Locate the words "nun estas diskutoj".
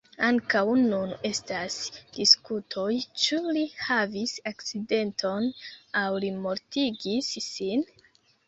0.77-2.87